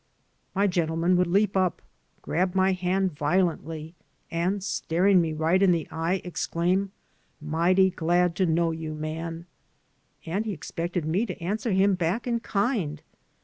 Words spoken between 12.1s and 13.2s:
in kind.